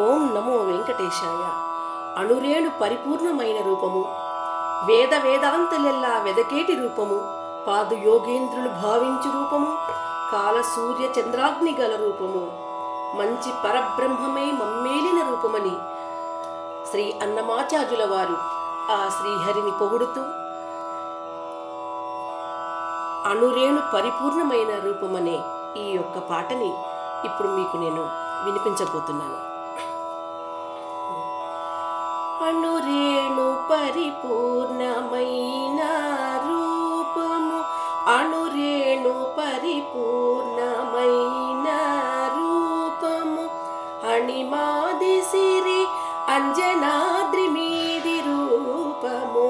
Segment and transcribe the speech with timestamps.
[0.00, 1.42] ఓం నమో వెంకటేశాయ.
[2.20, 4.04] అణురేణు పరిపూర్ణమైన రూపము.
[4.84, 7.16] వేద వేదాంతులెల్లా వెదకేటి రూపము.
[7.66, 9.78] పాదు యోగేంద్రులు భావించు రూపము.
[10.32, 12.52] కాల సూర్య చంద్రాగ్ని గల రూపము.
[13.16, 15.76] మంచి పరబ్రహ్మమై మమ్మేలిన రూపమని
[16.90, 18.36] శ్రీ అన్నమాచార్యుల వారు
[18.92, 20.22] ఆ శ్రీహరిని పొగుడుతూ
[23.30, 25.40] అణురేణు పరిపూర్ణమైన రూపమనే
[25.76, 26.74] ఈ యొక్క పాటని
[27.24, 28.08] ఇప్పుడు మీకు నేను
[28.44, 29.49] వినిపించబోతున్నాను.
[32.46, 35.80] అణురేణు పరిపూర్ణమైన
[36.48, 37.58] రూపము.
[38.10, 41.68] అణురేణు పరిపూర్ణమైన
[42.36, 43.44] రూపము.
[44.12, 45.82] అణిమాది సిరి
[46.28, 49.46] అంజనాద్రి మీది రూపము.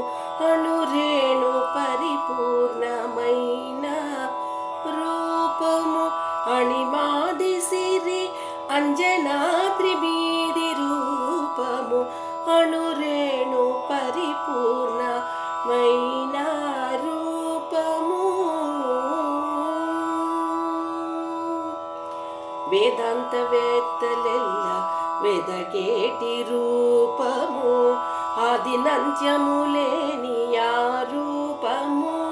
[0.52, 3.86] అణురేణు పరిపూర్ణమైన
[4.86, 6.04] రూపము.
[6.56, 8.30] అణిమాది సిరి
[8.70, 12.29] అంజనాద్రి మీది రూపము.
[12.52, 14.66] అణురేణు పరిపూర్ణమైన
[17.04, 18.30] రూపము.
[22.71, 24.88] వేదాంత వేత్తలెల్ల
[25.23, 27.96] వెదకేటి రూపము?
[28.40, 32.30] ఆదినంత్యము లేని ఆ రూపము.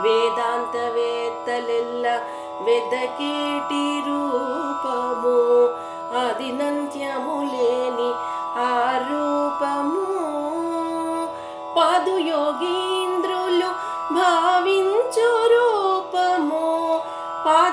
[0.00, 2.20] వేదాంత వేత్తలెల్ల
[2.62, 5.65] వెదకేటి రూపము?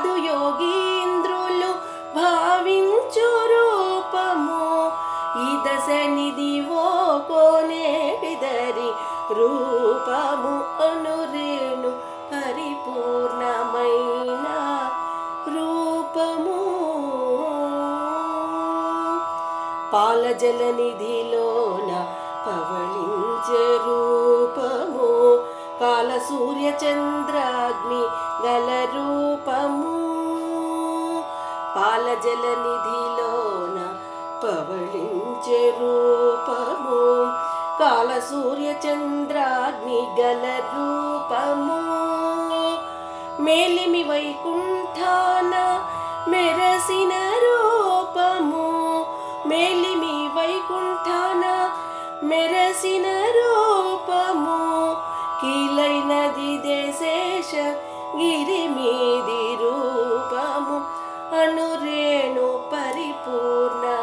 [0.03, 1.71] పాదుయోగీంద్రులు
[2.15, 4.65] భావించు రూపము.
[5.43, 6.87] ఈ దశ నిధివో
[7.29, 8.89] కోనేటిదరి
[9.37, 10.53] రూపము
[10.87, 11.91] అనురేణు
[12.31, 12.85] పరిపూర్ణమైన
[15.55, 16.59] రూపము.
[19.93, 21.91] పాలజల నిధిలోన
[22.47, 23.49] పవళించ
[23.87, 25.12] రూపము.
[25.83, 28.03] కాల సూర్య చంద్రాగ్ని
[28.47, 30.13] గల రూపము
[31.75, 33.95] పాలజల నిధిలోన
[34.43, 37.31] పవళించే రూపము.
[37.79, 41.81] కాల సూర్య చంద్రాగ్ని గల రూపము
[43.43, 45.85] మేలిమి వైకుంఠాన
[46.31, 49.05] మెరసిన రూపము.
[49.47, 51.71] మేలిమి వైకుంఠాన
[52.23, 53.12] మెరసిన
[57.43, 57.55] శేష
[58.15, 60.81] గిరి మీది రూపము
[61.41, 63.99] అనురేణు పరిపూర్ణమైన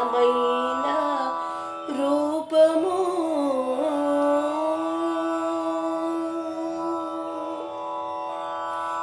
[1.89, 2.97] రూపము.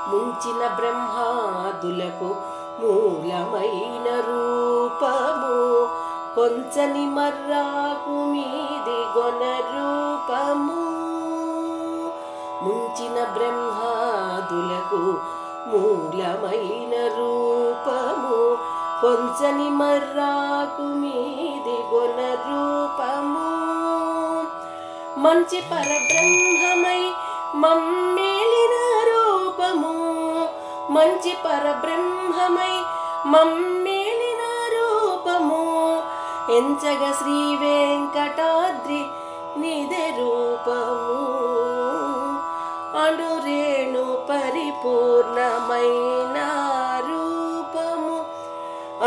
[0.09, 2.37] ముంచిన బ్రహ్మాదులకు
[2.81, 5.89] మూలమైన రూపము.
[6.35, 10.99] కొంచని మర్రాకు మీది గొన రూపము.
[12.63, 13.98] ముంచిన బ్రహ్మ
[15.69, 18.59] మూలమైన రూపము
[19.03, 23.69] కొంచని మర్రాకు మీది గొన రూపము.
[25.21, 27.13] మంచి పరబ్రహ్మమై
[27.55, 28.75] మమ్మేలిన
[29.11, 29.95] రూపము
[30.93, 32.75] మంచి పరబ్రహ్మమై
[33.27, 34.43] మమ్మేలిన
[34.77, 36.03] రూపము.
[36.53, 39.03] ఎంచగ శ్రీ వెంకటాద్రి
[39.61, 41.08] నిధ రూపము.
[44.79, 46.37] పరిపూర్ణమైన
[47.11, 48.25] రూపము.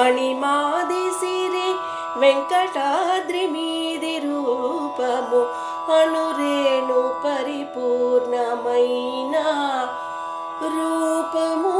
[0.03, 1.75] అణిమాది సిరి
[2.19, 5.41] వెంకటాద్రి మీది రూపము.
[5.91, 9.35] అణురేణు పరిపూర్ణమైన
[10.63, 11.70] రూపము.